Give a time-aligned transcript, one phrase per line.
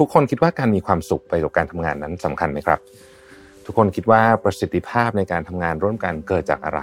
[0.00, 2.80] ทุกคนคิดว่าการมีความสุขไปกับการทำงานนั้นสำคัญไหมครับ
[3.66, 6.80] ทุกคนคิดว่าประสิทธิภาพในการทำงานร่วมกันเกิดจากอะไร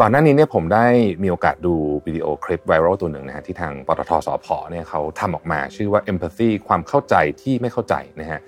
[0.00, 0.86] ก่อนหน้านี้เนี่ยผมได้
[1.22, 1.74] มีโอกาสดู
[2.06, 8.40] วิดีโอคลิปไวรัลตัวหนึ่งนะฮะที่ทางปตทสพเนี่ยเขาทำออกมาชื่อว่า empathy ความเข้าใจที่ไม่เข้าใจนะฮะ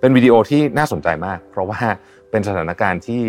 [0.00, 1.80] เป็นวิดีโอที่น่าสนใจมาก เพราะว่า
[2.30, 3.22] เป็นสถานการณ์ที่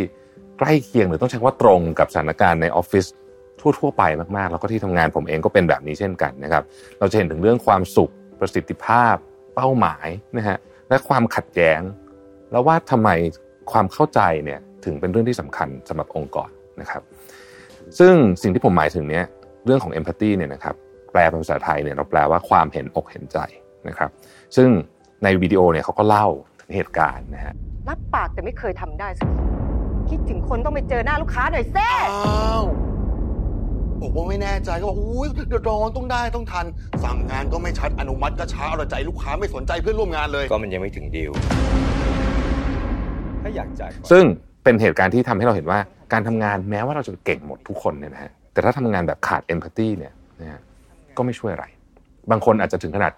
[0.58, 3.06] ใกล้เคียงหรือต้องใช้ว่าตรงกับสถานการณ์ในออฟฟิศ
[3.80, 4.04] ทั่วๆไป
[4.38, 6.64] มากๆ แล้วก็ที่ทำงานผมเองก็เป็นแบบนี้เช่นกันนะครับ
[7.00, 9.16] เราจะเห็นถึงเรื่องความสุขประสิทธิภาพ
[9.56, 10.08] เป้าหมาย
[10.38, 10.58] นะฮะ
[10.90, 11.82] และความขัดแย้ง
[12.52, 13.10] แล้วว่าทำไม
[13.72, 16.50] ความเข้าใจเนี่ยถึงเป็นเรื่องที่สำคัญสำหรับองค์กร
[16.82, 17.02] นะครับ
[18.00, 19.26] ซึ่งสิ่งที่ผมหมายถึงเนี้ย
[19.66, 20.76] เรื่องของ empathy เนี่ยนะครับ
[21.12, 23.38] แปลเป็นภาษาไทยเนี่ยเราแปลว่าความเห็นอกเห็นใจ
[23.88, 24.10] นะครับ
[24.56, 24.70] ซึ่ง
[25.24, 26.28] ในวิดีโอเนี่ยเขาก็เล่า
[26.62, 27.54] ถึงเหตุการณ์นะฮะ
[27.88, 29.44] รับปากแต่ไม่เคยทำได้สักที
[30.10, 31.90] คิดถึงคนต้องไปเจอหน้าลูกค้าหน่อยเซ่
[32.26, 32.64] อ้าว
[34.02, 36.66] บอกว่าไม่แน่ใจก็บอกอุ้ยเดือดร้อนต้องได้ต้องทัน
[37.04, 41.32] สั่งงานก็ไม่ชัดอนุมัติก็ช้าเอาแต่ใจลูกค้าไม่สนใจเพื่อนร่วมงานเลย ก็มันยังไม่ถึงดีล
[43.44, 44.24] ถ้าอยากจ่ายก่อนซึ่ง
[44.64, 45.80] เป็นเหตุการณ์ที่ทำให้เราเห็นว่า
[46.14, 50.62] การทำงานแม้ว่าเราจะเก่งหมดทุกคนเนี่ยนะฮะแต่ถ้าทำงานแบบขาดเอมพัตตีเนี่ยนะฮะ
[51.18, 51.66] ก็ไม่ช่วยอะไร
[52.32, 53.14] บางคนอาจจะถึงขนาด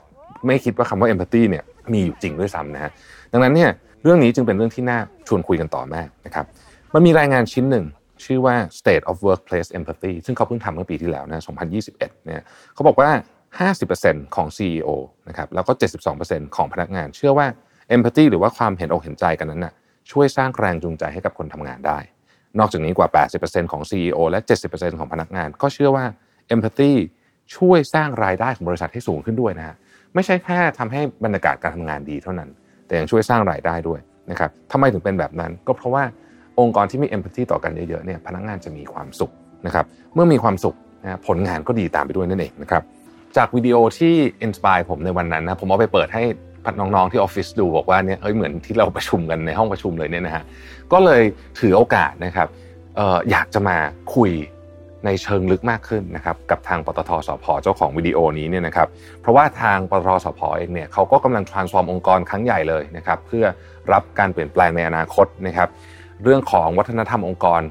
[0.45, 1.63] ไม่คิดว่าคำว่าเอมพัตตีเนี่ย
[1.93, 2.91] มีอยู่จริงด้วยซ้ำนะฮะ
[3.31, 3.69] ดังนั้นเนี่ย
[4.03, 6.45] เรื่องนี้จึงเป็นเรื่องที่น่าชวนคุยกันต่อมากนะครับ
[6.93, 7.85] มันมีรายงานชิ้นหนึ่ง
[8.25, 11.43] ชื่อว่า State of Workplace Empathy ซึ่งเขาเพิ่งทำเมื่อปีที่แล้วนะ
[11.83, 12.43] 2021 เนี่ย
[12.73, 13.09] เขาบอกว่า
[13.73, 14.89] 50%ของ CEO
[15.27, 15.71] นะครับแล้วก็
[16.13, 17.47] 72%ของพนักงาน เชื่อว่า
[17.95, 19.73] empathy หรือว่าความเห็นอกเห็นใจกันนั้นน่ะ
[20.11, 21.99] ช่วยสร้างแรงจูงใจให้กับคนทำงานได้
[22.59, 23.07] นอกจากนี้กว่า
[23.41, 26.05] 80%ของ CEO และ 70%ของพนักงาน ก็เชื่อว่า
[26.53, 26.91] empathy
[27.55, 29.75] ช่วยสร้างรายได้ของบริษัทให้สูงขึ้นด้วยนะฮะ
[30.15, 32.49] ไม่ใช่แค่ทำให้บรรยากาศการทำงานดีเท่านั้น
[32.87, 33.99] แต่ยังช่วยสร้างรายได้ด้วย
[34.31, 36.03] นะครับทำไมถึงเป็นแบบนั้นก็เพราะว่า
[36.59, 39.31] องค์กรที่มี empathy ต่อกันเยอะๆเนี่ยพนักงานจะมีความสุข
[39.65, 42.83] นะครับเมื่อมีความสุขนะผลงานก็ดีตามไปด้วยนั่นเองนะครับ
[43.37, 46.23] จากวิดีโอที่ inspire ผมในวันนั้นนะผมเอาไปเปิดให้
[46.65, 50.43] พวกน้องๆที่ออฟฟิศดูบอกว่าเนี่ยเฮ้ยเหมือนที่เราประชุมกันในห้องประชุมเลยเนี่ยนะฮะ
[50.91, 51.21] ก็เลย
[51.59, 52.47] ถือโอกาสนะครับ
[52.99, 53.77] อออยากจะมา
[54.15, 54.31] คุย
[55.05, 58.87] ในเชิงลึกมากขึ้นนะครับกับทางปตท.สผ.เจ้าของวิดีโอนี้เนี่ยนะครับ
[59.21, 63.45] เพราะว่าทางปตทสพเองเนี่ยเขาก็กำลัง transform องค์กรครั้งใหญ่เลยนะครับเพื่อ
[63.93, 65.69] รับการเปลี่ยนแปลงในอนาคตนะครับ
[66.23, 67.61] เรื่องของวัฒนธรรมองค์กร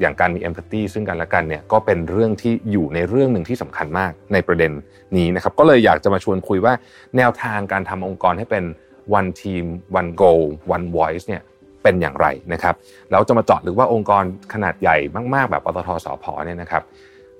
[0.00, 4.72] อย่างการมี empathy ซึ่งกันและกันเนี่ยก็เป็นเรื่องที่อยู่ในเรื่องหนึ่งที่สำคัญมากในประเด็น
[5.16, 6.74] นี้นะครับก็เลยอยากจะมาชวนคุยว่า
[7.16, 8.64] แนวทางการทำองค์กรให้เป็น
[9.18, 9.64] one team
[10.00, 10.42] one goal
[10.74, 11.42] one voice เนี่ย
[11.82, 12.74] เป็นอย่างไรนะครับ
[13.10, 14.96] แล้วจะมาเจาะหรือว่าองค์กรขนาดใหญ่
[15.34, 16.82] มาก ๆ แบบปตทสพเนี่ยนะครับ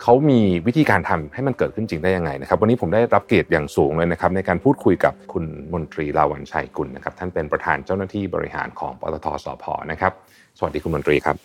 [0.02, 10.12] เขามีวิธีการทำให้มันเกิดขึ้นจริงได้ยังไงนะครับ วันนี้ผมได้รับเกียรติอย่างสูงเลยนะครับ ในการพูดคุยกับคุณมนตรีลาวันชัยกุลนะครับ ท่านเป็นประธานเจ้าหน้าที่บริหารของปตทสพนะครับ
[10.58, 11.36] สวัสดีคุณมนตรีครับ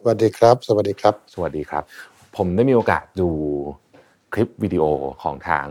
[0.00, 1.82] สวัสดีครับ สวัสดีครับ สวัสดีครับ
[2.36, 3.28] ผมได้มีโอกาสดู
[4.32, 4.84] คลิปวิดีโอ
[5.22, 5.66] ของทาง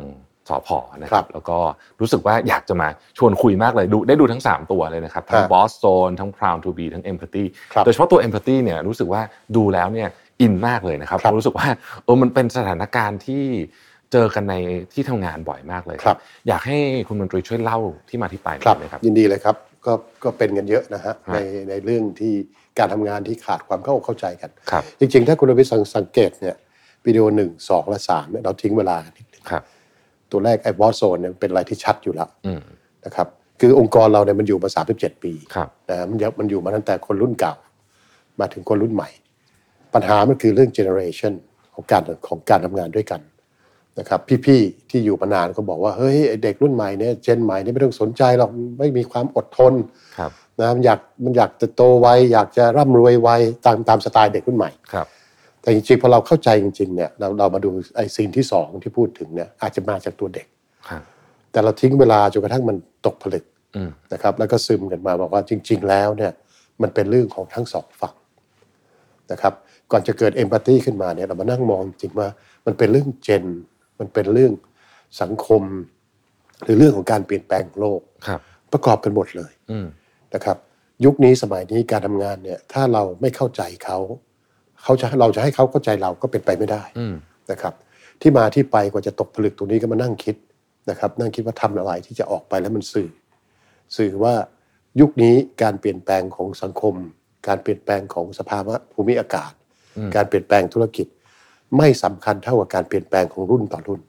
[0.50, 0.70] สพ
[1.02, 1.58] นะคครัรับบแล้วก็
[2.02, 2.88] รู้สึกว่าอยากจะมา
[3.18, 9.22] ชวนคุยมากเลยดูได้ดูทั้ง 3 ตัวเลยนะครับ ทั้งครับ Boss Zone ทั้ง Proud to be ทั้ง Empathy ครับโดยเฉพาะตัว Empathy เนี่ยรู้สึกว่า
[9.56, 10.10] ดูแล้วเนี่ย
[10.42, 11.68] อินมากเลยนะครับครับรู้สึกว่า
[12.04, 13.44] เออมันเป็นสถานการณ์ที่
[14.12, 14.56] เจอกันใน
[14.94, 17.80] ที่ทำงานบ่อยมากเลยครับ อยากให้คุณมนตรีช่วยเล่า
[18.10, 21.38] ที่มาที่ไปหครัน่อบยไหมครับ ยินดีเลยครับ ก็ก็เป็นกันเยอะนะฮะฮะใน
[21.70, 22.34] ในเรื่องที่
[22.80, 26.56] การทำงานที่ขาดความเข้าอกเข้าใจกันครับจริง ๆ ถ้าคุณรวิทย์สังสังเกตเนี่ย
[27.06, 29.64] วิดีโอหนึ่งสองและสามเนี่ยเราทิ้งเวลากันนิดนึงครับ
[30.32, 32.62] ตัวแรกไอ้บอสโซนเนี่ยเป็นอะไรที่ชัดอยู่แล้วอืม
[33.06, 33.28] นะครับ
[33.60, 37.54] คือองค์กรเราเนี่ยมันอยู่มา37ปีครับนะมันยังมันอยู่มาตั้งแต่คนรุ่นเก่า
[38.40, 39.10] มาถึงคนรุ่นใหม่
[39.94, 41.34] ปัญหามันคือเรื่อง generation
[41.74, 43.22] ของการของการทำงานด้วยกัน
[44.00, 49.74] นะครับพี่ๆที่อยู่มานานก็บอกว่าเฮ้ยไอ้เด็กรุ่นใหม่เนี่ย gen ใหม่เนี่ยไม่ต้องสนใจหรอกไม่มีความอดทน
[50.18, 53.30] ครับ นะมันอยากมันอยากจะโตไวอยากจะร่ำรวยไว
[53.66, 55.08] ตามตามสไตล์เด็กรุ่นใหม่ครับ
[55.62, 60.48] แต่จริงๆพอเราเข้าใจจริงๆเนี่ยเราเรามาดูไอ้ scene ที่สองที่พูดถึงเนี่ยอาจจะมาจากตัวเด็ก
[60.90, 61.02] ครับ
[61.52, 66.32] แต่เราทิ้งเวลาจนกระทั่งมันตกผลึกอืมนะครับ แล้วก็ซึมกันมาบอกว่าจริง ๆ แล้วเนี่ย
[66.82, 68.16] มันเป็นเรื่องของทั้งสองฝั่ง
[69.32, 69.54] นะครับ
[69.92, 72.28] ก่อนจะเกิดเอมพัตตีขึ้นมาเนี่ยเรามานั่งมองจริงว่า
[72.66, 73.46] มันเป็นเรื่องเจน
[74.00, 74.54] มันเป็นเรื่อง
[75.22, 75.64] สังคม
[76.64, 78.40] หรือเรื่องของการเปลี่ยนแปลงของโลกครับ
[78.74, 79.86] ประกอบกันหมดเลยอืม
[80.36, 80.58] นะครับ
[81.06, 83.98] ยุคนี้สมัยนี้การทำงานเนี่ยถ้าเราไม่เข้าใจเขา
[84.84, 87.16] เขาจะเราจะให้เขาเข้าใจเราก็เป็นไปไม่ได้อืม
[87.52, 87.74] นะครับ
[88.22, 90.36] ที่มาที่ไปกว่าจะตกผลึกตรงนี้ก็มานั่งคิด
[90.90, 93.10] นะครับ นั่งคิดว่าทำอะไรที่จะออกไปแล้วมันสื่อ
[93.98, 94.34] สื่อว่า
[95.00, 96.94] ยุคนี้การเปลี่ยนแปลงของสังคม
[97.48, 99.52] การเปลี่ยนแปลงของสภาวะภูมิอากาศ
[99.98, 101.08] อืมการเปลี่ยนแปลงธุรกิจ
[101.78, 104.09] ไม่สำคัญเท่ากับการเปลี่ยนแปลงของรุ่นต่อรุ่นอืมอืมอ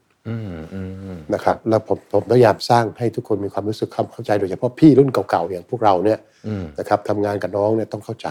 [1.33, 8.27] นะครับแล้วผมผมพยายามสร้างให้ทุกคนมีความรู้สึกความเข้าใจโดยเฉพาะพี่รุ่นเก่าๆอย่างพวกเราเนี่ยอืมนะครับทำงานกับน้องเนี่ยต้องเข้าใจ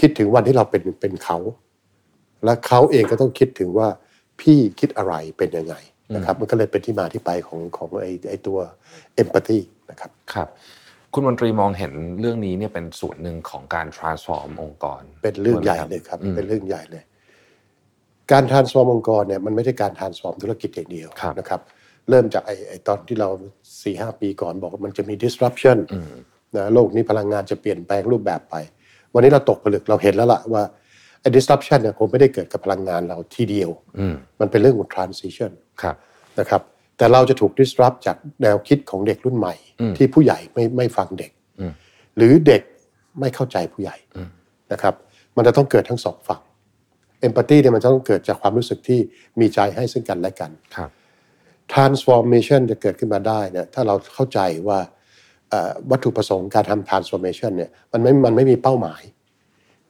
[0.00, 1.38] คิดถึงวันที่เราเป็นเป็นเขา
[2.44, 3.88] และเขาเองก็ต้องคิดถึงว่า
[4.40, 5.74] พี่คิดอะไรเป็นยังไง
[6.14, 8.58] นะครับมันก็เลยเป็นที่มาที่ไปของของไอ้ไอ้ตัว
[9.22, 9.58] empathy
[9.90, 10.48] นะครับครับ
[11.12, 17.02] คุณมนตรีมองเห็นเรื่องนี้เนี่ยเป็นส่วนหนึ่งของการ transform องค์กร เป็นเรื่องใหญ่ด้วยไมเลยครับอืมเป็นเรื่องใหญ่เลย
[18.32, 21.60] การ transform องค์กรเนี่ยมันไม่ใช่การ transform ธุรกิจอย่างเดียวครับนะครับ
[22.10, 23.28] เริ่มจากไอ้ไอ้ตอนที่เรา
[23.82, 26.16] สี่ห้าปีก่อนบอกว่ามันจะมี disruption อืม
[26.56, 28.54] นะโลกนี้พลังงานจะเปลี่ยนแปลงรูปแบบไป
[29.14, 30.62] วันนี้เราตกผลึกเราเห็นแล้วล่ะว่า
[31.20, 35.52] ไอ้ disruption เนี่ยคงไม่ได้เกิดกับพลังงานเราทีเดียวอืมมันเป็นเรื่องของ transition
[35.82, 35.96] ครับ
[36.40, 36.62] นะครับ
[36.98, 41.30] แต่เราจะถูก disrupt จากแนวคิดของเด็กรุ่นใหม่อืมที่ผู้ใหญ่ไม่ไม่ฟังเด็ก
[41.60, 41.72] อืม
[42.16, 42.62] หรือเด็ก
[43.20, 44.28] ไม่เข้าใจผู้ใหญ่อืม
[44.72, 44.94] นะครับ
[45.36, 46.42] มันจะต้องเกิดทั้งสองฝั่ง
[47.26, 48.98] empathy เนี่ยมันจะต้องเกิดจากความรู้สึกที่
[49.40, 50.90] มีใจให้ซึ่งกันและกันครับ
[51.72, 54.78] transformation จะเกิดขึ้นมาได้เนี่ยถ้าเราเข้าใจว่า
[55.50, 59.02] เอ่อวัตถุประสงค์การทำ transformation เนี่ยมันไม่มันไม่มีเป้าหมาย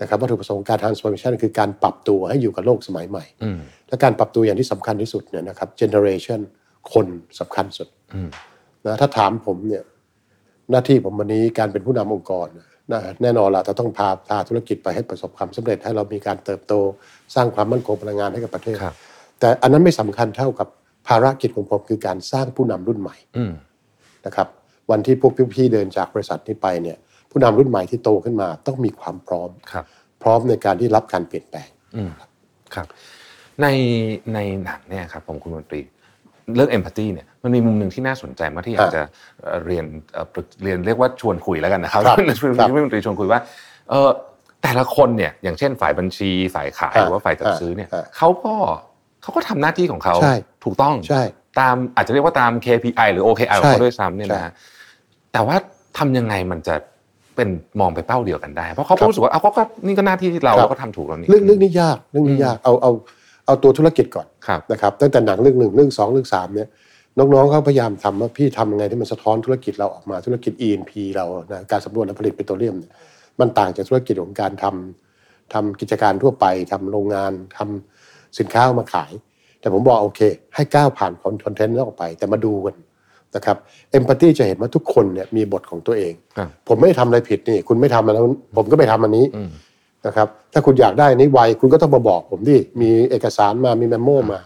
[0.01, 3.59] นะครับวัตถุประสงค์การ transformation คือการปรับตัวให้อยู่กับโลกสมัยใหม่อืม
[3.89, 6.41] และการปรับตัวอย่างที่สำคัญที่สุดเนี่ยนะครับ generation
[6.93, 7.07] คน
[7.41, 8.29] สำคัญสุดอืม
[8.87, 9.83] นะถ้าถามผมเนี่ย
[10.71, 12.67] หน้าที่ผมวันนี้การเป็นผู้นำองค์กรนะ
[13.23, 16.73] แน่นอนละเราต้องพาพาธุรกิจไปให้ประสบความสำเร็จให้เรามีการเติบโต
[17.35, 18.95] สร้างความมั่นคงพลังงานให้กับประเทศครับ
[19.41, 20.69] แต่อันนั้นไม่สำคัญเท่ากับ
[21.09, 23.53] ภารกิจของผมคือการสร้างผู้นำรุ่นใหม่อืม
[24.27, 24.49] นะครับ
[24.91, 26.97] วันที่พวกพี่ๆเดินจากบริษัทนี้ไปเนี่ย
[27.31, 29.85] ผู้นำรุ่นใหม่ที่โตขึ้นมาต้องมีความพร้อมครับ
[30.23, 32.11] พร้อมในการที่รับการเปลี่ยนแปลงอืม
[32.75, 32.87] ครับ
[33.63, 33.67] ใน
[34.35, 35.81] ในหนังเนี่ยครับผมคุณมนตรี
[36.55, 39.03] เรื่อง empathy เนี่ย มันมีมุมหนึ่งที่น่าสนใจมากที่อยากจะ
[39.43, 43.41] เอ่อเรียนเอ่อปรึกเรียนเรียกว่าชวนคุยแล้วกันนะครับครับชวนครับที่มนตรีชวนคุยว่า
[43.91, 44.09] เออ
[44.63, 48.55] แต่ละคนเนี่ยอย่างเช่นฝ่ายบัญชีฝ่ายขายฮะหรือว่าฝ่ายจัดซื้อเนี่ยฮะเขาก็
[49.23, 50.35] เขาก็ทำหน้าที่ของเขาใช่
[50.65, 51.23] ถูกต้องใช่
[51.61, 54.53] ตามอาจจะเรียกว่าตาม KPI หรือ OKR ของใช่เขาด้วยซ้ำเนี่ยนะใช่ฮะ
[55.33, 55.57] แต่ว่า
[55.99, 56.75] ทำยังไงมันจะ
[57.37, 57.49] เป็น
[57.81, 62.93] มองไปเป้าเดียวกันได้ เพราะเขาครัก็บรู้สึกว่าเอาเขาก็นี่ก็หน้าที่ที่เราครับเราก็ทำถูกแล้วนี่เรื่องเรื่องนี้ยากเรื่องนี้ยากเอาเอา
[63.47, 66.69] เอาตัวธุรกิจก่อนครับนะครับตั้งแต่หนังเรื่องหนึ่งเรื่องสองเรื่องสามเนี่ย
[67.19, 72.93] น้องๆเขาพยายามทำว่าพี่ทำยังไงที่มันสะท้อนธุรกิจเราออกมาธุรกิจ E&P เรานะการสำรวจและผลิตปิโตรเลียมเนี่ย
[73.41, 79.13] มันต่างจากธุรกิจของการทำทำกิจการทั่วไปทำโรงงานทำสินค้าเอามาขาย
[79.61, 80.21] แต่ผมบอกโอเค
[80.55, 81.13] ให้ก้าวผ่าน
[81.45, 82.75] คอนเทนต์นั้นออกไป แต่มาดูกัน
[83.37, 83.57] นะครับ
[83.91, 88.25] เอมพัตตีจะเห็นว่าทุกคนเนี่ยมีบทของตัวเองครับผมไม่ได้ทำอะไรผิดนี่ คุณไม่ทำอันนั้น
[88.57, 89.51] ผมก็ไม่ทำอันนี้อืม
[90.07, 94.41] นะครับ ถ้าคุณอยากได้อันนี้ไวคุณก็ต้องมาบอกผมดิมีเอกสารมามีเมมโมมา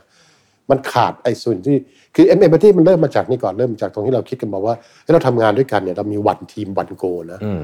[0.71, 1.77] มันขาดไอ้ส่วนที่
[2.15, 7.63] คือเอ็มเอมพัตตีมันเริ่มมาจากนี่ก่อนเริ่มจากตรงที่เราคิดกันบอกว่าเฮ้ยเราทำงานด้วยกันเนี่ยเรามีวันทีมวันโกนะอืม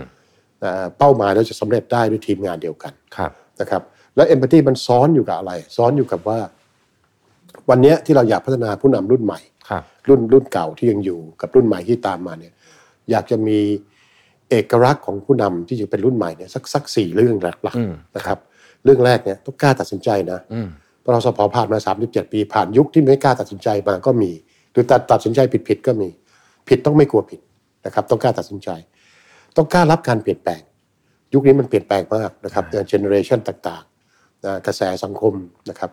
[0.65, 3.31] อ่าเป้าหมายเราจะสำเร็จได้ด้วยทีมงานเดียวกันครับ
[3.61, 3.83] นะครับ
[4.17, 6.39] แล้วเอมพัตตีมันซ้อนอยู่กับอะไร ซ้อนอยู่กับว่า
[7.71, 12.53] วันเนี้ยที่เราอยากพัฒนาผู้นำรุ่นใหม่ครับรุ่นรุ่นเก่าที่ยังอยู่กับรุ่นใหม่ที่ตามมาเนี่ย
[13.11, 13.59] อยากจะมี
[14.51, 18.39] เอกลักษณ์ของผู้นำที่จะเป็นรุ่นใหม่เนี่ยสักสักสี่เรื่องหลักอืมๆนะครับ
[18.85, 20.39] เรื่องแรกเนี่ยต้องกล้าตัดสินใจนะ
[21.07, 24.31] อืมเพราะเราสผ.ผ่านมา 37 ปี ผ่านยุคที่ไม่กล้าตัดสินใจมาก็มี
[24.73, 26.09] หรือตัดตัดสินใจผิดๆก็มี
[26.69, 27.41] ผิดต้องไม่กลัวผิด
[27.87, 28.69] นะครับ ต้องกล้าตัดสินใจ
[29.57, 30.61] ต้องกล้ารับการเปลี่ยนแปลง
[31.35, 35.33] ยุคนี้มันเปลี่ยนแปลงมากนะครับ generation ต่างๆนะกระแสสังคม
[35.71, 35.91] นะครับ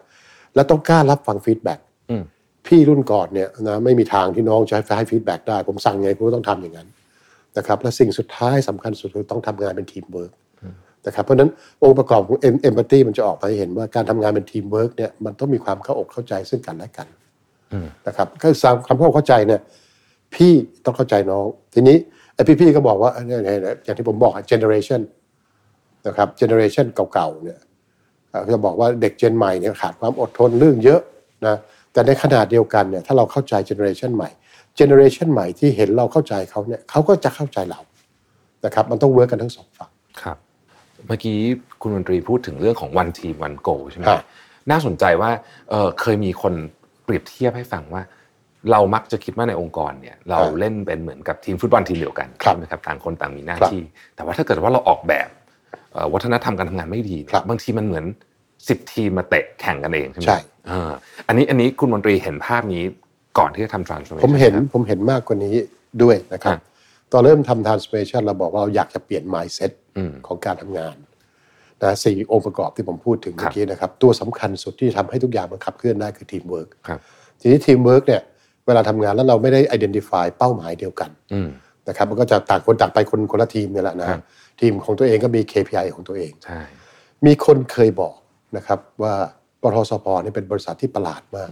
[0.56, 1.80] และต้องกล้ารับฟัง feedback
[2.10, 2.24] อืม
[2.68, 6.88] พี่รุ่นก่อนเนี่ยนะไม่มีทางที่น้องจะให้ให้ feedback ได้ ผมสั่งไงผมก็ต้องทำอย่างนั้น
[7.57, 10.31] นะครับและสิ่งสุดท้ายสำคัญสุดคือต้องทำงานเป็นทีมเวิร์ก
[11.08, 11.50] นะครับเพราะฉะนั้น
[11.84, 17.08] องค์ประกอบของ empathy มันจะออกมาให้เห็นว่าการทำงานเป็นทีมเวิร์กเนี่ยมันต้องมีความเข้าอกเข้าใจซึ่งกันและกัน
[17.74, 19.62] อืมนะครับก็สามคำเข้าอกเข้าใจเนี่ย
[20.34, 20.52] พี่
[20.86, 21.98] ต้องเข้าใจน้อง ทีนี้
[22.34, 25.01] ไอ้พี่ๆก็บอกว่าเนี่ยเนี่ยเนี่ยอย่างที่ผมบอก generation
[26.08, 27.60] นะครับ generation เก่าๆเนี่ย
[28.30, 31.01] เอ่อจะบอกว่าเด็ก gen ใหม่เนี่ยขาดความอดทนเรื่องเยอะ
[31.48, 31.56] นะ
[31.94, 34.30] แต่ในขณะเดียวกันเนี่ยถ้าเราเข้าใจ generation ใหม่
[34.75, 37.82] generation ใหม่ที่เห็นเราเข้าใจเขาเนี่ยเขาก็จะเข้าใจเรา
[38.66, 40.38] นะครับมันต้อง work กันทั้งสองฝั่งครับ
[41.07, 41.38] เมื่อกี้
[41.81, 44.25] คุณมนตรีพูดถึงเรื่องของ one team one goal ใช่ไหมครับ
[44.72, 45.31] น่าสนใจว่า
[45.69, 46.53] เออเคยมีคน
[47.03, 48.01] เปรียบเทียบให้ฟังว่า
[48.72, 53.83] เรามักจะคิดว่าในองค์กรเนี่ย เราเล่นเป็นเหมือนกับทีมฟุตบอลทีมเดียวกันครับใช่ไหมครับต่างคนต่างมีหน้าครับที่
[54.15, 55.29] แต่ว่าถ้าเกิดว่าเราออกแบบ
[55.93, 58.05] เอ่อวัฒนธรรมการทำงานไม่ดีเนี่ยครับบางทีมันเหมือน
[58.67, 60.91] สิบทีมมาเตะแข่งกันเองใช่ไหมใช่เออ
[61.27, 62.83] อันนี้อันนี้คุณมนตรีเห็นภาพนี้
[63.39, 65.55] ก่อนที่จะทำ transformation ผมเห็นครับผมเห็นมากกว่านี้
[66.01, 66.62] ด้วยนะครับครับ
[67.13, 70.96] ตอนเริ่มทำ transformation เราบอกว่าเราอยากจะเปลี่ยน mindset อืมของการทำงาน
[71.82, 77.00] นะสี่องค์ประกอบที่ผมพูดถึงครับเมื่อกี้นะครับ ตัวสำคัญสุดที่ทำให้ทุกอย่างมันขับเคลื่อนได้คือทีมเวิร์กครับ
[77.41, 78.22] ทีนี้ทีมเวิร์กเนี่ย
[78.65, 81.50] เวลาทำงานแล้วเราไม่ได้ identify เป้าหมายเดียวกันอืม
[81.88, 84.22] นะครับมันก็จะต่างคนต่างไปคนคนละทีมเนี่ยแหละนะครับ
[84.60, 86.62] ทีมของตัวเองก็มี KPI ของตัวเองใช่
[87.25, 88.15] มีคนเคยบอก
[88.58, 89.13] นะครับว่า
[89.62, 91.51] ปตท.สผ.เนี่ยเป็นบริษัทที่ประหลาดมาก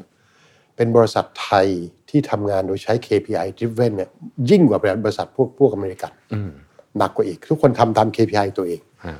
[0.81, 1.67] เป็นบริษัทไทย
[2.09, 4.09] ที่ทำงานโดยใช้ KPI driven เนี่ย
[4.49, 6.51] ยิ่งกว่าบริษัทพวกพวกอเมริกันอืม
[6.97, 9.17] หนักกว่าอีก ทุกคนทำตาม KPI ตัวเองฮะ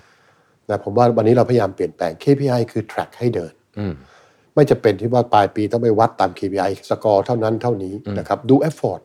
[0.70, 3.94] นะผมว่าวันนี้เราพยายามเปลี่ยนแปลง KPI คือ track ให้เดินอืม
[4.53, 9.01] ไม่จะเป็นที่ว่าปลายปีต้องไปวัดตาม KPI สกอร์เท่านั้นเท่านี้นะครับดู effort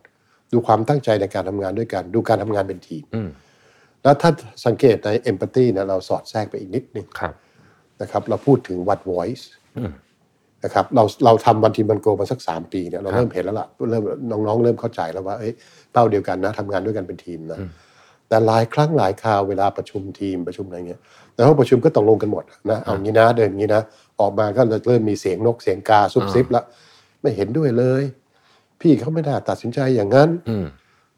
[0.53, 3.29] ดูความตั้งใจในการทำงานด้วยกัน ดูการทำงานเป็นทีมอืม
[4.03, 4.31] แล้วถ้า
[4.67, 7.35] สังเกตใน empathy นะเราสอดแทรกไปอีกนิดนึงครับ
[8.01, 9.45] นะครับ เราพูดถึง what voice
[9.79, 9.93] อืม
[10.67, 15.53] นะครับเราเราทำวันทีมันโกมาสักสามปีเนี่ยเราครับเริ่มเห็นแล้วล่ะเริ่มน้องๆ เริ่มเข้าใจแล้วว่าเอ้ย
[15.93, 17.59] เป้าเดียวกันนะทำงานด้วยกันเป็นทีมนะ
[18.29, 21.01] แต่หลายครั้งหลายคราวเวลาประชุมทีมประชุมอะไรเงี้ย
[21.35, 23.83] ในห้องประชุมก็ตกลงกันหมดนะเอางี้นะเดินงี้นะ
[24.21, 26.63] ออกมาก็เริ่มมีเสียงนกเสียงกาซุบซิบละ
[27.21, 28.03] ไม่เห็นด้วยเลย
[28.81, 30.67] พี่เขาไม่น่าตัดสินใจอย่างนั้นอืม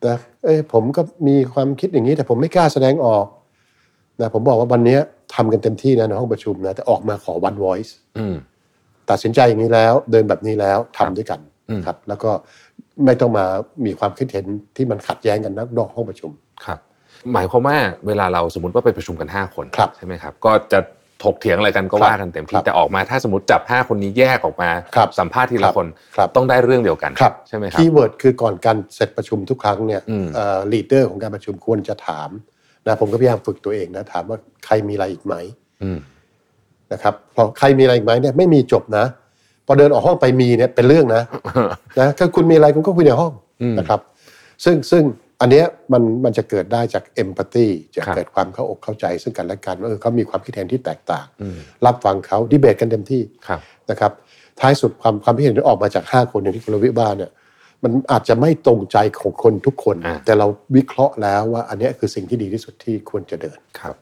[0.07, 3.27] นะเอ้ยผมก็มีความคิดอย่างนี้ แต่ผมไม่กล้าแสดงออก
[4.21, 5.01] นะผมบอกว่าวันเนี้ย
[5.35, 8.35] ทำกันเต็มที่นะในห้องประชุมนะแต่ออกมาขอ one voice อืม
[9.11, 12.31] ตัดสินใจอย่างนี้แล้วเดินแบบนี้แล้วทำด้วยกันอืมครับ แล้วก็
[13.05, 13.47] ไม่ต้องมา
[13.87, 14.47] มีความคิดเห็น
[14.77, 16.31] ที่มันขัดแย้งกันนอกห้องประชุม
[16.67, 16.79] ครับ
[17.33, 20.81] หมายความว่าเวลาเราสมมติว่าไปประชุมกัน 5 คนครับใช่ไหมครับ ก็จะ
[21.25, 25.87] ถกเถียงอะไรกันก็ครับว่ากันเต็มคที่รับแต่ออกมาถ้าสมมติจับ 5 คนนี้แยกออกมาครับสัมภาษณ์ทีคละรับคน
[26.17, 30.27] ครับต้องได้เรื่องเดียวกันครับใช่ไหมครับคีย์เวิร์ดคือก่อนการเสร็จประชุมทุกครั้งเนี่ยอืม
[30.73, 32.31] ลีดเดอร์ของการประชุมควรจะถาม
[32.87, 35.35] นะผมก็พยายามฝึกตัวเองนะถามว่าใครมีอะไรอีกไหม
[35.83, 35.99] อืม
[36.93, 39.05] นะครับพอใครมีอะไรอีกไหมเนี่ยไม่มีจบนะ
[39.67, 41.23] พอเดินออกห้องไปมีเนี่ยเป็นเรื่องนะ
[42.01, 44.01] นะถ้าคุณมีอะไรคุณก็คุยในห้องอืมนะครับ
[44.65, 45.03] ซึ่งซึ่ง
[45.41, 54.13] อันเนี้ยมันมันจะเกิดได้จากเอมพัตตีจะครับเกิดความเข้าอกเข้าใจ ซึ่งกันและกันว่าเออเขามีความคิดเห็นที่แตกต่างอืมรับฟังเขาดีเบตกันเต็มที่ครับนะครับ
[54.61, 57.31] ท้ายสุดความความคิดเห็นที่ออกมาจาก 5 คนอย่างที่คุณรวิบ้าเนี่ย
[57.83, 63.95] มันอาจจะไม่ตรงใจของคนทุกคนอ่าแต่เราวิเคราะห์แล้วว่าอันเนี้ยคือสิ่งที่ดีที่สุดที่ควรจะเดินครับ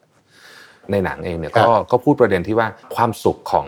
[0.92, 3.66] ในหนังเองเนี่ยครับก็ก็พูดประเด็นที่ว่าความสุขของ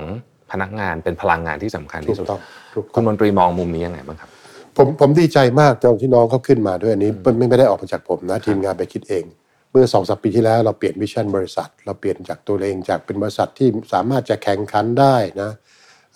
[0.52, 2.40] พนักงานเป็นพลังงานที่สำคัญถูที่กสุดต้อง
[2.74, 4.30] ถูกต้คุองณมนตรีมองมุมนี้ยังไงบ้างครับ
[4.76, 9.24] ผมผมดีใจมากตอนที่น้องเขาขึ้นมาด้วยอันนี้ไม่ไม่ได้ออกมาจากผมนะทีมงานไปคิดเอง
[9.70, 15.50] เมื่อสองสปีที่แล้วเราเปลี่ยนวิชั่นบริษัท เราเปลี่ยนจากตัวเองจากเป็นบริษัทที่สามารถจะแข่งขันได้นะ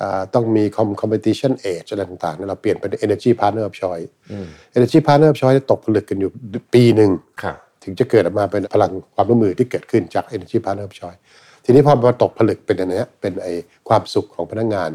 [0.01, 4.09] อ่าต้องมี com- competition edge อะไรต่างๆเนี่ยเราเปลี่ยนเป็น energy partner of choice
[4.77, 6.31] energy partner of choice ตกผลึกกันอยู่
[6.75, 7.11] ปีหนึ่ง
[7.43, 11.21] ครับ ถึงจะเกิดออกมาเป็นพลังความร่วมมือที่เกิดขึ้นจาก Energy Partner of Choice
[11.65, 13.49] ทีนี้พอมาตกผลึกเป็นอันเนี้ยเป็นไอ
[13.89, 14.91] ความสุขของพนักงาน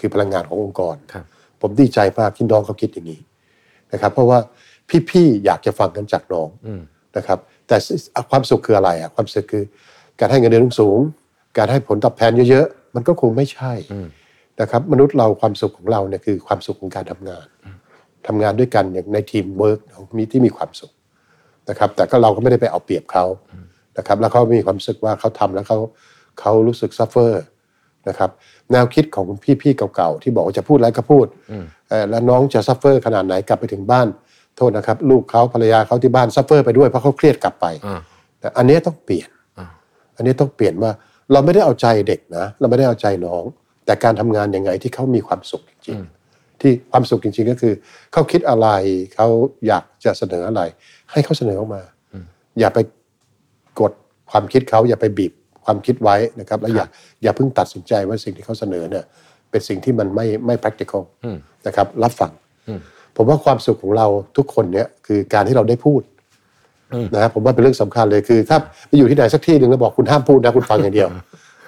[0.00, 1.24] คือพลังงานขององค์กรครับ
[1.60, 3.20] ผมดีใจมากที่น้องเขาคิดอย่างนี้
[3.92, 4.38] นะครับ เพราะว่า
[5.10, 6.48] พี่ๆอยากจะฟังกันจากน้อง
[7.16, 7.76] นะครับ แต่
[8.30, 9.64] ความสุขคืออะไรอะความสุขคือ
[10.20, 13.72] การให้เงินเดือนสูงๆการให้ผลตอบแทนเยอะๆมันก็คงไม่ใช่
[14.60, 17.46] นะครับ มนุษย์เราความสุขของเราเนี่ยคือความสุขของการทำงาน
[18.26, 19.80] ทำงานด้วยกันอย่างในทีมเวิร์ก
[20.18, 20.92] มีที่มีความสุข
[21.70, 23.24] นะครับ แต่ก็เราก็ไม่ได้ไปเอาเปรียบเขา
[23.98, 25.78] นะครับ แล้วเขามีความรู้สึกว่าเขาทำแล้วเขา
[26.40, 27.42] เขารู้สึก suffer
[28.08, 28.30] นะครับ
[28.72, 29.24] แนวคิดของ
[29.62, 31.26] พี่ๆเก่าๆที่บอกว่าจะพูดอะไรก็พูด
[31.88, 34.06] เอ่อแล้วน้องจะ suffer ขนาดไหนกลับไปถึงบ้าน
[34.56, 38.00] โทษนะครับ ลูกเขาภรรยาเขาที่บ้าน suffer ไปด้วยเพราะเขาเครียดกลับไปอ่า
[38.40, 39.28] แต่อันเนี้ยต้องเปลี่ยน
[40.16, 40.90] อันนี้ต้องเปลี่ยนว่า
[41.32, 43.44] เราไม่ได้เอาใจเด็กนะ เราไม่ได้เอาใจน้อง
[43.86, 45.98] แต่การทำงานยังไงที่เขามีความสุขจริง
[46.30, 47.74] ๆ ที่ความสุขจริง ๆ ก็คือ
[48.12, 48.68] เขาคิดอะไร
[49.14, 49.28] เขา
[49.66, 50.62] อยากจะเสนออะไร
[51.12, 51.82] ให้เขาเสนอออกมา
[52.60, 52.78] อย่าไป
[53.80, 53.92] กด
[54.30, 55.32] ความคิดเขาอย่าไปบีบ
[55.64, 56.86] ความคิดไว้นะครับ แล้วอย่า
[57.22, 59.04] อย่าเพิ่งตัดสินใจว่าสิ่งที่เขาเสนอเนี่ย
[59.50, 61.02] เป็นสิ่งที่มันไม่ไม่ practical
[61.66, 62.32] นะครับ รับฟัง
[63.16, 66.02] ผมว่าความสุขของเราทุกคนเนี่ยคือการที่เราได้พูด
[67.14, 71.08] นะครับผมว่าเป็นเรื่องสำคัญเลยคือ ถ้าไปอยู่ที่ไหนสักที่หนึ่งแล้วบอกคุณห้ามพูดนะคุณฟังอย่างเดียว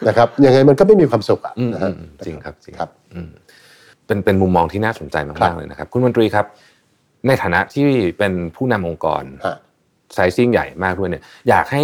[0.08, 2.90] นะครับยังไงมันก็ไม่มีความสุขอะอืมนะฮะอืมจริงครับจริงครับ
[4.06, 6.46] เป็นเป็นมุมมองที่น่าสนใจครัมากบๆเลยนะครับ คุณมนตรีครับ
[7.26, 7.86] ในฐานะที่
[8.18, 9.56] เป็นผู้นำองค์กรฮะ
[10.14, 11.82] ไซซิ่งใหญ่มากด้วยเนี่ย อยากให้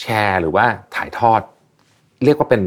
[0.00, 0.64] แชร์หรือว่า
[0.96, 1.40] ถ่ายทอด
[2.24, 2.62] เรียกว่าเป็น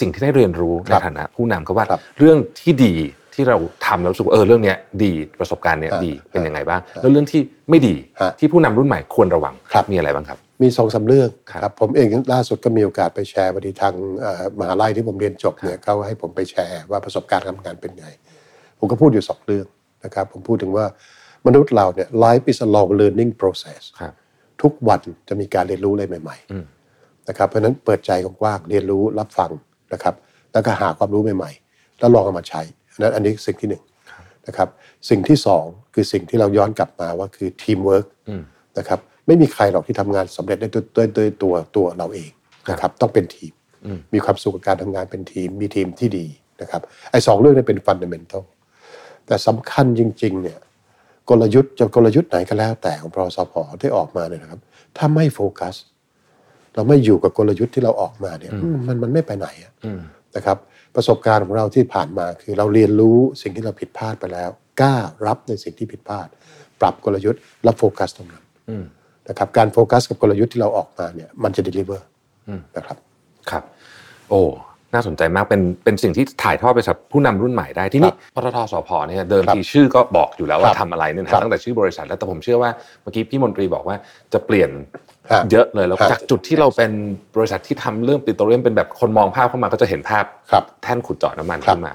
[0.00, 2.94] สิ่งที่ได้เรียนรู้คในรับฐานะผู้นำก็ว่าครับเรื่องที่ดี
[3.34, 7.40] ที่เราทำแล้วรู้สึกว่าเออเรื่องเนี้ยดีประสบการณ์เนี้ยฮะดีเป็นฮะยังไงบ้าง แล้วเรื่องที่
[7.70, 18.06] ไม่ดีฮะที่ผู้นำรุ่นใหม่ควรระวังครับมีอะไรบ้างครับ มีสองสามเรื่องครับครับผมเองล่าสุดก็มีโอกาสไปแชร์วันที่ทางเอ่อมหาลัยที่ผมเรียนจบเนี่ยเขาให้ผมไปแชร์ว่าประสบการณ์การทำงานเป็นไง
[18.78, 19.66] ผมก็พูดอยู่สองเรื่อง
[20.04, 20.86] นะครับ ผมพูดถึงว่า
[21.46, 24.12] มนุษย์เราเนี่ย life is a long learning process ครับ
[24.62, 29.50] ทุกวันจะมีการเรียนรู้อะไรใหม่อืมๆนะครับเพราะฉะนั้นเปิดใจกว้างๆเรียนรู้รับฟัง
[29.92, 30.14] นะครับ
[30.52, 32.62] แล้วก็หาความรู้ใหม่ๆ แล้วลองเอามาใช้
[32.92, 33.82] อันนั้นอันนี้สิ่งที่หนึ่ง
[34.46, 34.68] นะครับ
[35.10, 38.06] สิ่งที่สองคือสิ่งที่เราย้อนกลับมาว่าคือทีมเวิร์ก
[38.78, 42.30] นะครับไม่มีใครหรอกที่ทำงานสำเร็จได้ด้วยด้วยด้วยตัวตัวเราเอง
[42.70, 43.52] นะครับต้องเป็นทีม
[44.14, 46.26] มีความสุขกับการทำงานเป็นทีม มีทีมที่ดี
[46.62, 48.44] นะครับไอ้สองเรื่องนี้เป็น fundamental
[49.26, 50.58] แต่สำคัญจริง ๆ เนี่ย
[51.30, 54.60] กลยุทธ์จะกลยุทธ์ไหนก็แล้วแต่ของปตท.สผ.ที่ออกมาเนี่ยนะครับ
[54.96, 55.74] ถ้าไม่โฟกัส
[56.74, 58.52] เราไม่อยู่กับกลยุทธ์ที่เราออกมาเนี่ย
[58.88, 59.72] มันมันไม่ไปไหนอะ
[60.36, 60.58] นะครับ
[60.94, 64.94] ประสบการณ์ของเราที่ผ่านมาคือเราเรียนรู้สิ่งที่เราผิดพลาดไปแล้วกล้า
[65.26, 66.28] รับในสิ่งที่ผิดพลาด
[66.80, 68.44] ปรับกลยุทธ์และโฟกัสตรงนั้น
[69.28, 72.00] นะครับการโฟกัสกับกลยุทธ์ที่เราออกมาเนี่ยมันจะ deliver
[72.76, 72.96] นะครับ
[73.50, 73.64] ครับ
[74.28, 74.40] โอ้
[74.96, 82.70] น่าสนใจมากเป็นเป็นสิ่งที่ถ่ายทอดไปสำหรับผู้นำรุ่นใหม่ได้ที่นี่ปตทสพเนี่ยเดิมครับทีชื่อก็บอกอยู่แล้วว่าครับทำอะไรเนี่ยนะครัฮะบตั้งแต่ชื่อบริษัทแล้วแต่ผมเชื่อว่า
[83.02, 83.96] เมื่อกี้พี่มนตรีบอกว่า
[84.32, 84.70] จะเปลี่ยน
[85.32, 86.90] ฮะเยอะเลยแล้วครับจากจุดที่เราเป็น
[87.36, 91.94] บริษัทที่ทำเรื่องปิโตรเลียมเป็นแบบคนมองภาพเข้ามาก็จะเห็นภาพครับแท่นขุดเจาะน้ำมันครับขึ้นมา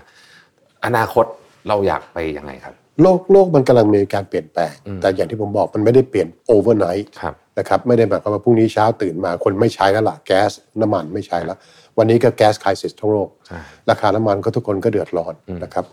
[0.86, 1.26] อนาคต
[1.68, 11.58] เราอยากไปยังไงครับ โลกโลกมันกำลังมีการเปลี่ยนแปลงอืมแต่อย่างที่ผมบอกมันไม่ได้เปลี่ยน overnight ครับนะครับไม่ได้หมายความว่าพรุ่งนี้เช้าตื่นมาคนไม่ใช้แล้วล่ะแก๊สน้ำมันไม่ใช้แล้ว
[11.98, 15.86] วันนี้ก็แก๊ส crisis ทั่วโลกใช่ราคาน้ำมันก็ทุกคนก็เดือดร้อนอืมนะครับ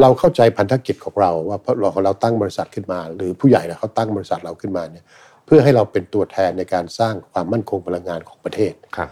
[0.00, 5.04] เราเข้าใจพันธกิจของเราว่าเพราะเราเราตั้งบริษัทขึ้นมา หรือผู้ใหญ่เนี่ยเขาตั้งบริษัทเราขึ้นมาเนี่ย
[5.46, 9.08] เพื่อให้เราเป็นตัวแทนในการสร้างความมั่นคงพลังงานของประเทศครับ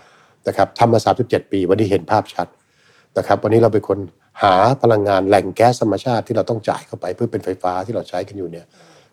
[0.46, 2.46] นะครับทำมา 37 ปีวันนี้เห็นภาพชัด
[3.18, 3.98] นะครับวันนี้เราเป็นคน
[4.42, 8.66] หาพลังงานแหล่งแก๊สธรรมชาติที่เราต้องจ่ายเข้าไป เพื่อเป็นไฟฟ้าที่เราใช้กันอยู่เนี่ย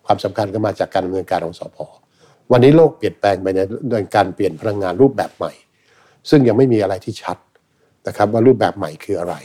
[0.06, 1.78] ความสำคัญก็มาจากการดำเนินการของสพ
[2.52, 5.52] วันนี้โลกเปลี่ยนแปลงไปในเรื่องการเปลี่ยนพลังงานรูปแบบใหม่
[6.30, 7.38] ซึ่งยังไม่มีอะไรที่ชัด
[8.08, 9.36] นะครับว่ารูปแบบใหม่คืออะไร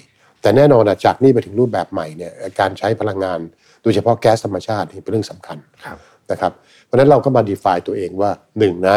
[0.43, 3.39] แต่แน่นอนนะจากนี้ไปถึงรูปแบบใหม่เนี่ยการใช้พลังงาน
[3.83, 5.97] โดยเฉพาะแก๊สธรรมชาตินี่เป็นเรื่องสำคัญครับ
[6.31, 6.53] นะครับ
[6.85, 8.97] เพราะฉะนั้นเราก็มา define ตัวเองว่าหนึ่งนะ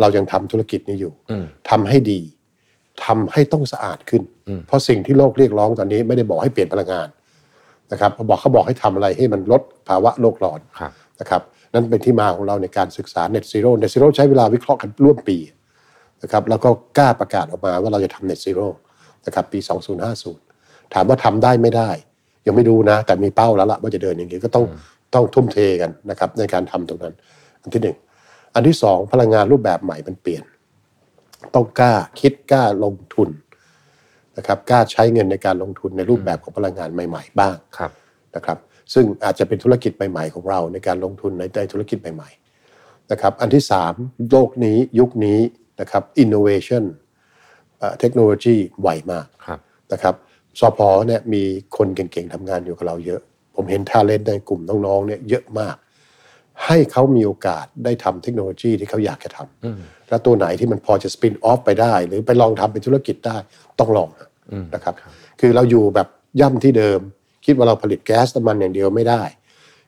[0.00, 2.20] เรายังทำธุรกิจนี้อยู่อืมทำให้ดี
[3.04, 7.08] ทำให้ต้องสะอาดขึ้นอืมเพราะสิ่งที่โลกเรียกร้องตอนนี้ไม่ได้บอกให้เปลี่ยนพลังงาน
[7.92, 15.38] นะครับเขาบอกเขาบอกให้ทำอะไรให้มันลดภาวะโลกร้อนครับนะครับนั่นเป็นที่มาของเราในการศึกษา Net Zero Net Zero ใช้เวลาวิเคราะห์กันร่วมปี
[16.22, 18.66] นะครับแล้วก็กล้าประกาศออกมาว่าเราจะทำ Net Zero
[19.26, 19.58] นะครับปี
[20.26, 21.90] 2050 ถามว่าทำได้ไม่ได้
[22.46, 24.64] ยังไม่รู้นะ แต่มีเป้าแล้วล่ะว่าจะเดินอย่างนี้ก็ต้อง
[25.14, 27.14] ต้องทุ่มเทกันนะครับในการทำตรงนั้น
[27.62, 27.96] อันที่หนึ่ง
[28.54, 30.42] อันที่สองพลังงานรูปแบบใหม่มันเปลี่ยน
[31.54, 33.28] ต้องกล้าคิดกล้าลงทุน
[34.36, 37.90] นะครับกล้าใช้เงินในการลงทุนในรูปแบบของพลังงานใหม่ ๆ บ้างครับ
[38.36, 38.58] นะครับ
[38.94, 42.30] ซึ่งอาจจะเป็นธุรกิจใหม่ ๆ ของเราในการลงทุนในในธุรกิจใหม่
[42.70, 43.94] ๆ นะครับ อันที่สาม
[44.30, 45.40] โลกนี้ยุคนี้
[45.80, 46.84] นะครับ innovation
[47.78, 49.58] เอ่อเทคโนโลยีไวมากครับ
[49.92, 50.14] นะครับ
[50.60, 51.42] สพเนี่ยมี
[51.76, 53.20] คนเก่งๆทำงานอยู่กับเราเยอะ
[53.54, 55.76] ผมเห็นทาเลนในกลุ่มน้องๆเนี่ยเยอะมาก
[56.66, 63.36] ให้เขามีโอกาสได้ทำเทคโนโลยีที่เขาอยากจะทอืมำ แล้วตัวไหนที่มันพอจะสปินออฟไปได้ หรือไปลองทำเป็นธุรกิจได้
[63.80, 64.08] ต้องลอง
[64.52, 64.94] อืมนะครับ
[65.40, 66.08] คือเราอยู่แบบ
[66.40, 67.00] ย่ำที่เดิม
[67.46, 69.22] คิดว่าเราผลิตแก๊สน้ำมันอย่างเดียวไม่ได้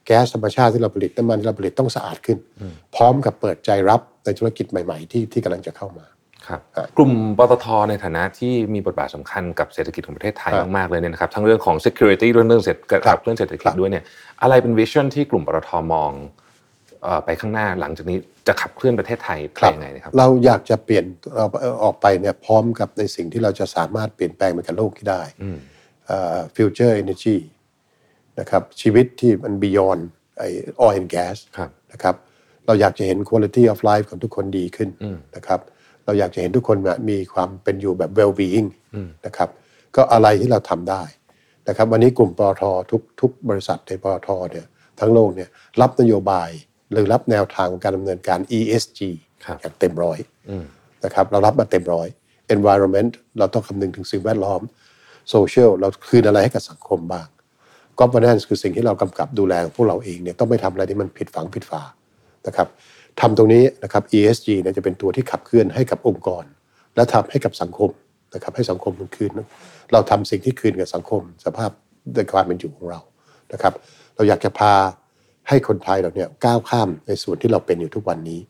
[0.06, 2.38] แก๊สธรรมชาติที่เราผลิตน้ำมันที่เราผลิตต้องสะอาดขึ้น
[2.94, 6.06] พร้อมกับเปิดใจรับในธุรกิจใหม่ ๆ ที่ที่กำลังจะเข้ามา
[6.46, 14.04] ครับครับกลุ่มปตทในฐานะที่มีบทบาทสำคัญกับเศรษฐกิจของประเทศไทยครับมากๆเลยเนี่ยนะครับทั้งเรื่องของ security เรื่องเรื่องเศรษฐกิจครับเรื่องเศรษฐกิครัจบด้วยเนี่ย
[14.42, 16.39] อะไรเป็นวิชั่นที่กลุ่มปตทมองเอ่อ
[17.24, 21.04] ไปข้างหน้าหลังจากนี้จะขับเคลื่อนประเทศไทยไปยังไงนะครับ เราอยากจะเปลี่ยน
[21.36, 21.46] เรา
[21.82, 25.58] ออกไปเนี่ยพร้อมกับในสิ่งที่เราจะสามารถเปลี่ยนแปลงไปกับโลกที่ได้อืม
[26.56, 27.36] future energy
[28.40, 30.02] นะครับชีวิตที่มัน beyond
[30.38, 30.48] ไอ้
[30.84, 32.14] oil and gas ครับนะครับ
[32.66, 35.60] เราอยากจะเห็น quality of life ของทุกคนดีขึ้นอืมนะครับ
[36.04, 36.78] เราอยากจะเห็นทุกคน
[37.10, 39.48] มีความเป็นอยู่แบบ well being อืมนะครับ
[39.96, 41.02] ก็อะไรที่เราทำได้
[41.68, 44.66] นะครับวันนี้กลุ่มปตททุกทุกบริษัทในปตทเนี่ย
[45.00, 45.48] ทั้งโลกเนี่ย
[45.80, 46.50] รับนโยบาย
[46.92, 49.00] หรือรับแนวทางของการดำเนินการ ESG
[49.44, 50.18] ครับอย่างเต็มร้อย
[50.50, 50.64] อืม
[51.04, 52.08] นะครับเรารับมาเต็มร้อย
[52.54, 54.60] environment เราต้องคำนึงถึงสิ่งแวดล้อม
[55.34, 57.26] social เราคืนอะไรให้กับสังคมบ้าง
[58.00, 61.82] governance คือสิ่งที่เรากำกับดูแลพวกเราเองเนี่ยต้องไม่ทำอะไรที่มันผิดฝังผิดฝา
[62.46, 62.68] นะครับ
[63.20, 66.44] ทำตรงนี้นะครับ ESG เนี่ยจะเป็นตัวที่ขับเคลื่อนให้กับองค์กร
[66.96, 67.90] และทำให้กับสังคม
[68.34, 69.30] นะครับให้สังคมมันคืน
[69.92, 71.70] เราทำสิ่งที่คืนกับสังคม สภาพ
[72.16, 73.00] ในความเป็นอยู่ของเรา
[73.52, 73.74] นะครับ
[74.14, 74.72] เราอยากจะพา
[75.50, 78.40] ให้คนไทยเราเนี่ยก้าวข้ามในส่วนที่เราเป็นอยู่ทุกวันนี้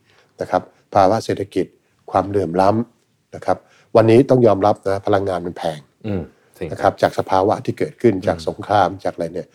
[0.40, 0.62] นะครับ
[0.94, 1.66] ภาวะเศรษฐกิจ
[2.10, 3.56] ความเหลื่อมล้ำนะครับ
[3.96, 6.22] วันนี้ต้องยอมรับนะพลังงานมันแพงอืม
[6.56, 9.48] จริงนะครับจากสภาวะที่เกิดขึ้นจากสงครามจากอะไรเนี่ย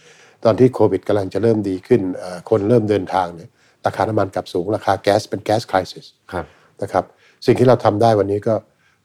[0.43, 3.49] ตอนที่โควิดกำลังจะเริ่มดีขึ้นเอ่อคนเริ่มเดินทางเนี่ย
[3.86, 6.45] ราคาน้ำมันกลับสูง ราคาแก๊สเป็นแก๊สคริสิสครับ
[6.81, 7.03] นะครับ
[7.45, 8.55] สิ่งที่เราทำได้วันนี้ก็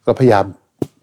[0.07, 0.45] ก็พยายาม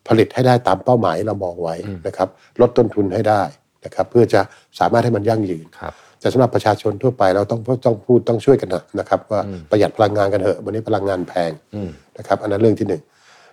[0.07, 1.75] ผลิตให้ได้ตามเป้าหมายที่เรามองไว้
[2.07, 2.29] นะครับ
[2.61, 3.43] ลดต้นทุนให้ได้
[3.85, 4.41] นะครับเพื่อจะ
[4.79, 13.01] สามารถให้มันยั่งยืนครับ แต่สำหรับประชาชนทั่วไปเราต้องต้องพูดต้องช่วยกันนะนะครับ ว่าประหยัดพลังงานกันเถอะวันนี้พลังงานแพงอืมนะครับอันนั้นเรื่องที่หนึ่ง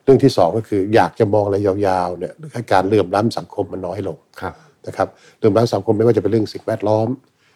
[0.05, 4.55] เรื่องที่สองก็คืออยากจะมองอะไรยาวๆเนี่ยให้การเหลื่อมล้ำสังคมมันน้อยลงครับ
[4.87, 7.09] นะครับเหลื่อมล้ำสังคมไม่ว่าจะเป็นเรื่องสิ่งแวดล้อม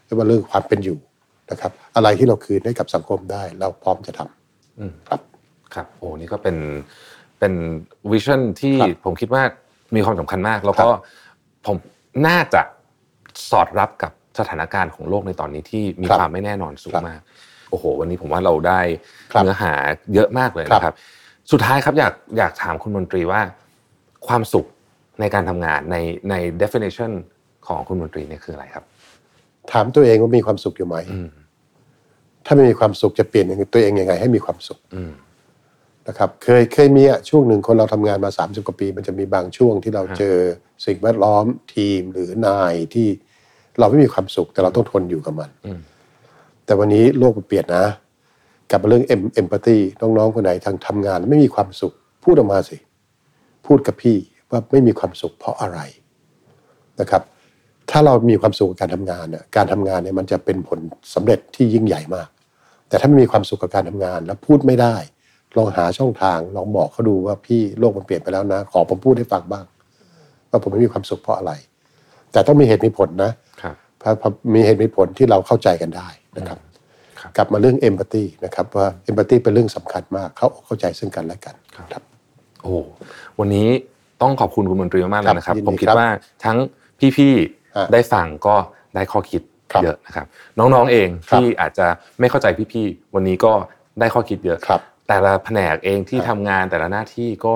[0.07, 0.99] หรือว่าเรื่องความเป็นอยู่
[1.51, 5.21] นะครับ อะไรที่เราคืนให้กับสังคมได้เราพร้อมจะทำอืมครับ
[5.75, 6.57] ครับโอ้นี่ก็เป็น
[7.39, 7.53] เป็น
[8.11, 9.43] วิชั่นที่ครับผมคิดว่า
[9.95, 11.01] มีความสำคัญมาก แล้วก็ครับ
[11.67, 11.77] ผม
[12.27, 12.63] น่าจะ
[13.51, 17.21] สอดรับกับ สถานการณ์ของโลกในตอนนี้ที่มีครับความไม่แน่นอนสูงครับมาก
[17.71, 18.81] โอ้โห วันนี้ผมว่าเราได้
[19.33, 19.73] ครับเนื้อหา
[20.15, 20.95] เยอะมากเลยครับนะครับ
[21.53, 23.41] สุดท้ายครับอยากอยากถามคุณมนตรีว่า
[24.27, 24.67] ความสุข
[25.21, 25.97] ในการทำงานใน
[26.31, 27.13] ใน definition
[27.67, 28.85] ของคุณมนตรีเนี่ยคืออะไรครับ
[29.73, 31.29] ถามตัวเองว่ามีความสุขอยู่ไหมอืม
[32.47, 35.13] ถ้าไม่มีความสุขจะเปลี่ยนตัวเองยังไง ให้มีความสุขอืม
[36.09, 40.37] นะครับ เคยเคยมีอะช่วงหนึ่งคนเราทำงานมา 30 กว่าปี มันจะมีบางช่วงที่เราเจอ
[40.87, 43.09] สิ่งแวดล้อมทีมหรือนายที่
[43.79, 45.81] เราไม่มีความสุขแต่เราต้องทนอยู่กับมันอืม
[46.65, 47.85] แต่วันนี้โลกมันเปลี่ยนนะ
[48.71, 51.93] กลับมาเรื่องเอ็มเอมพัตตีน้องๆคนไหนทางทำงาน ไม่มีความสุข
[52.25, 52.77] พูดออกมาสิ
[53.67, 54.17] พูดกับพี่
[54.51, 55.79] ว่าไม่มีความสุขเพราะอะไร
[57.01, 57.23] นะครับ
[57.91, 60.79] ถ้าเรามีความสุขกับการทำงานน่ะการทำงานเนี่ยมันจะเป็นผล
[61.15, 62.29] สำเร็จที่ยิ่งใหญ่มาก
[62.89, 64.97] แต่ถ้าไม่มีความสุขกับการทำงาน แล้วพูดไม่ได้
[65.57, 69.65] ลองหาช่องทางลองบอกเขาดูว่าพี่โลกมันเปลี่ยนไปแล้วนะ ขอผมพูดให้ฟังบ้าง
[70.51, 71.53] ว่าผมไม่มีความสุขเพราะอะไร
[72.33, 73.31] แต่ต้องมีเหตุมีผลนะ
[74.55, 76.59] มีเหตุมีผลที่เราเข้าใจกันได้นะครับ
[77.21, 81.55] ครับ กลับมาเรื่องเอมพัตตีนะครับว่าเอมพัตตีเป็นเรื่องสำคัญมากเขาเข้าใจซึ่งกันและกัน
[81.93, 82.03] ครับ
[82.61, 82.77] โอ้โห
[83.39, 83.69] วันนี้
[84.23, 86.11] ต้องขอบคุณคุณมนตรีมากๆเลยนะครับยินดีผมคิดครับว่า
[86.45, 86.57] ทั้ง
[87.01, 87.35] พี่
[87.77, 88.57] ฮะๆได้ฟังก็
[88.95, 89.43] ได้ข้อคิด
[89.73, 90.27] ครับเยอะนะครับ
[90.59, 91.87] น้องๆเองครับที่อาจจะ
[92.21, 93.53] ไม่เข้าใจพี่ๆวันนี้ก็
[94.01, 97.53] ได้ข้อคิดเยอะครับแต่ละแผนกเองที่ครับทำงานแต่ละหน้าที่ก็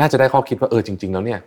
[0.00, 1.40] น่าจะได้ข้อคิดว่าเออจริง ๆ แล้วเนี่ย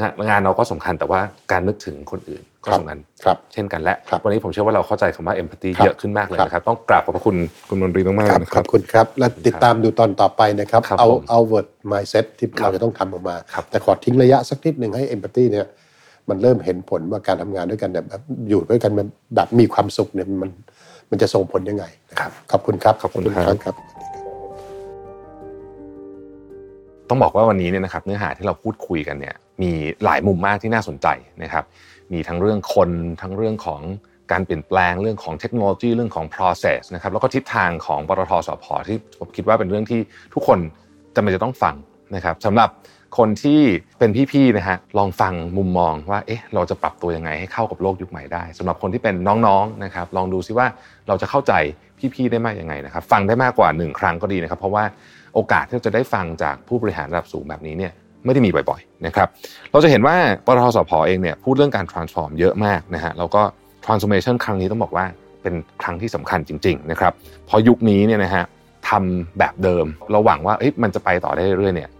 [0.00, 1.20] งานงานเราก็สำคัญแต่ว่า
[1.52, 7.36] การนึกถึงคนอื่นก็สำคัญครับเช่นกันและครับวันนี้ผมเชื่อว่าเราเข้าใจคำว่า empathy ครับเยอะขึ้นมากเลยครับนะครับต้องกราบขอบพระคุณ
[7.68, 15.66] คุณมนตรีมากคๆรับนะขครัอบบคุณครับ และติดตามดูตอนต่อไปนะครับครับเอาผมเอาเวิร์ดมายเซ็ตที่ครับเราจะต้องทำออกมาครับแต่ขอทิ้งระยะสักนิดหนึ่งให้เอมพัตตีเนี่ย
[16.28, 18.92] มันเริ่มเห็นผลว่าการทำงานด้วยกันเนี่ยแบบอยู่ด้วยกัน
[19.34, 20.50] แบบมีความสุขเนี่ยมัน
[21.10, 21.84] มันจะส่งผลยังไง
[22.20, 23.26] ครับขอบคุณครับขอบคุณก
[23.64, 23.74] ครับ
[27.10, 29.70] ต้องบอกว่าวันนี้เนี่ยนะครับเนื้อหาที่เราพูดคุยกันเนี่ยมี
[30.04, 31.06] หลายมุมมากที่น่าสนใจ
[31.42, 31.64] นะครับ
[32.12, 33.80] มีทั้งเรื่องคนทั้งเรื่องของ
[34.32, 40.00] การเปลี่ยนแปลงเรื่องของเทคโนโลยีเรื่องของ process นะครับแล้วก็ทิศทางของปตทสพที่ผมคิดว่าเป็นเรื่องที่
[40.34, 40.58] ทุกคน
[41.14, 41.74] จำเป็นจะต้องฟัง
[42.14, 42.70] นะครับสำหรับ
[43.18, 43.60] คนที่
[43.98, 49.14] เป็นพี่ๆนะฮะลองฟังมุมมองว่าเอ๊ะเราจะปรับตัวยังไงให้เข้ากับโลกยุคใหม่ได้สำหรับคนที่เป็น
[49.46, 50.66] น้องๆนะครับลองดูซิว่า
[51.08, 51.52] เราจะเข้าใจ
[52.14, 54.84] พี่ๆได้มากยังไงนะครับ ฟังได้มากกว่าหนึ่งครั้งก็ดีนะครับ เพราะว่า
[55.34, 57.92] โอกาสที่เราจะได้ฟังจากผู้บริหารระดับสูงแบบนี้เนี่ย
[58.24, 59.28] ไม่ได้มีบ่อยๆนะครับ
[59.72, 60.16] เราจะเห็นว่า
[60.46, 63.42] ปตทสพอเองเนี่ยพูดเรื่องการ transform เยอะมากนะฮะแล้วก็
[63.84, 65.06] transformation ครั้งนี้ต้องบอกว่า
[65.42, 67.12] เป็นครั้งที่สำคัญจริงๆนะครับ
[67.48, 68.44] พราะยุคนี้เนี่ยนะฮะ
[68.88, 71.90] ทำแบบเดิมเราหวังว่ามันจะไปต่อได้เรื่อยๆเนี่ย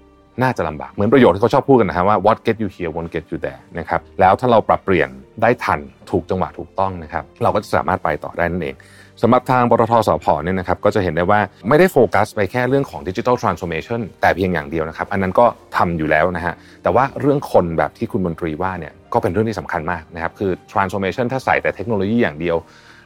[0.42, 5.08] น่าจะลำบากเหมือนประโยคที่เขาชอบพูดกันนะฮะว่า what get you here won't get you there นะครับแล้วถ้าเราปรับเปลี่ยน
[5.42, 8.76] ได้ทันถูกจังหวะถูกต้องนะครับเราก็จะสามารถไปต่อได้นั่นเอง
[9.22, 22.56] สำหรับทางปตทสพเนี่ยนะครับก็จะเห็นได้ว่าไม่ได้โฟกัสไปแค่เรื่องของดิจิทัลทรานส์โอมชันแต่เพียงอย่างเดียวนะครับ อันนั้นก็ทำอยู่แล้วนะฮะแต่ว่าเรื่องคนแบบที่คุณมนตรีว่าเนี่ยก็เป็นเรื่องที่สำคัญมากนะครับคือ transformation ถ้าใส่แต่เทคโนโลยีอย่างเดียว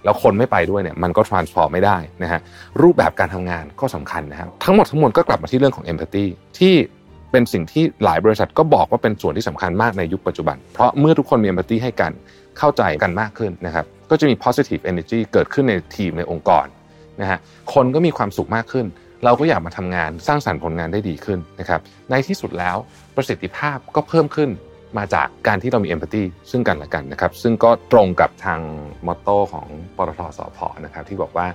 [0.05, 2.41] แล้วคนไม่ไปด้วยเนี่ยมันก็ transform ไม่ได้นะฮะ
[2.83, 6.25] รูปแบบการทำงานก็สำคัญนะครับทั้งหมดทั้งมวลก็กลับมาที่เรื่องของ empathy
[6.59, 6.75] ที่
[7.33, 12.13] เป็นสิ่งที่หลายบริษัทก็บอกว่าเป็นส่วนที่สำคัญมากในยุคปัจจุบัน เพราะเมื่อทุกคนมี empathy ให้กัน
[12.59, 16.67] เข้าใจกันมากขึ้นนะครับ ก็จะมี positive energy เกิดขึ้นในทีมในองค์กร
[17.21, 17.39] นะฮะ
[17.75, 18.87] คนก็มีความสุขมากขึ้น
[19.25, 22.77] เราก็อยากมาทำงานสร้างสรรค์ผลงานได้ดีขึ้นนะครับในที่สุดแล้ว
[23.17, 24.51] ประสิทธิภาพก็เพิ่มขึ้น
[24.99, 28.61] มาจากการที่เรามีเอมพัตตีซึ่งกันและกันนะครับ ซึ่งก็ตรงกับทาง
[29.07, 31.47] มอตโต้ของปตทสพนะครับที่บอกว่า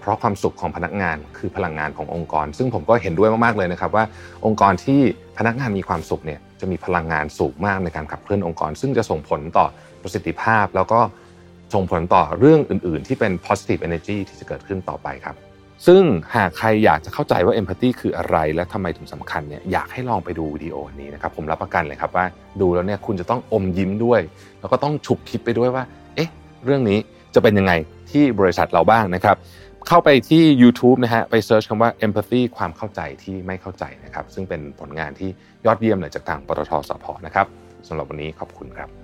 [0.00, 4.04] เพราะความสุขของพนักงานคือพลังงานขององค์กร ซึ่งผมก็เห็นด้วยมากๆเลยนะครับว่า
[4.46, 5.00] องค์กรที่
[5.38, 9.66] พนักงานมีความสุขเนี่ยจะมีพลังงานสูงมากในการขับเคลื่อนองค์กร ซึ่งจะส่งผลต่อ
[10.02, 11.00] ประสิทธิภาพแล้วก็
[11.74, 15.36] ส่งผลต่อเรื่องอื่น ๆ ที่เป็น positive energy ที่จะเกิดขึ้นต่อไปครับ
[15.86, 16.02] ซึ่ง
[16.36, 22.26] หากใครอยากจะเข้าใจว่า empathy คืออะไร และทำไมถึงสำคัญเนี่ยอยากให้ลองไปดูวิดีโอนี้นะครับ ผมรับประกันเลยครับว่า
[22.60, 24.20] ดูแล้วเนี่ยคุณจะต้องอมยิ้มด้วย
[24.60, 26.30] แล้วก็ต้องฉุกคิดไปด้วยว่า เอ๊ะ
[26.64, 26.98] เรื่องนี้
[27.34, 27.72] จะเป็นยังไง
[28.10, 29.36] ที่บริษัทเราบ้างนะครับ
[29.88, 35.30] เข้าไปที่ YouTube นะฮะไปเซิร์ชคำว่า empathy ความเข้าใจที่ไม่เข้าใจนะครับ ซึ่งเป็นผลงานที่
[35.66, 37.46] ยอดเยี่ยมเลยจากทางปตทสพนะครับ
[37.88, 39.03] สำหรับวันนี้ขอบคุณครับ